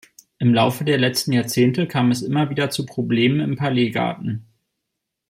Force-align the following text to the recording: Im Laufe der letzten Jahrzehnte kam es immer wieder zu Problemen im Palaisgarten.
Im 0.39 0.51
Laufe 0.51 0.83
der 0.83 0.97
letzten 0.97 1.31
Jahrzehnte 1.31 1.85
kam 1.85 2.09
es 2.09 2.23
immer 2.23 2.49
wieder 2.49 2.71
zu 2.71 2.87
Problemen 2.87 3.39
im 3.39 3.55
Palaisgarten. 3.55 4.47